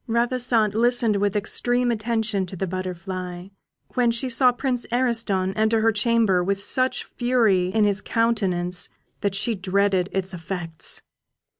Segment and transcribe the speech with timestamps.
[0.07, 3.49] Ravissante listened with extreme attention to the Butterfly,
[3.93, 9.35] when she saw Prince Ariston enter her chamber with such fury in his countenance, that
[9.35, 11.03] she dreaded its effects.